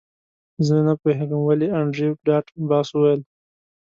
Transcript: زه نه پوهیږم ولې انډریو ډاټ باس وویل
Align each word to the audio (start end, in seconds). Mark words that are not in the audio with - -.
زه 0.65 0.75
نه 0.87 0.93
پوهیږم 1.01 1.41
ولې 1.43 1.67
انډریو 1.77 2.19
ډاټ 2.27 2.45
باس 2.69 2.87
وویل 2.93 3.21